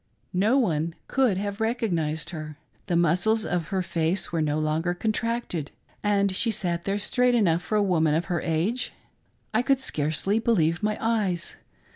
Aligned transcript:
No 0.33 0.57
one 0.57 0.95
could 1.07 1.37
have 1.37 1.61
recognised 1.61 2.31
her. 2.31 2.57
The 2.87 2.95
muscles 2.95 3.45
of 3.45 3.67
her 3.67 3.83
face 3.83 4.31
were, 4.31 4.41
no 4.41 4.57
longer 4.57 4.95
contracted, 4.95 5.69
and 6.03 6.35
she 6.35 6.49
sat 6.49 6.85
there 6.85 6.97
straight 6.97 7.35
enough 7.35 7.61
for 7.61 7.75
a 7.75 7.83
woman 7.83 8.15
of 8.15 8.25
her 8.25 8.41
age. 8.41 8.91
I 9.53 9.61
could 9.61 9.79
scarcely 9.79 10.39
believe 10.39 10.81
my 10.81 10.97
eyes. 10.99 11.55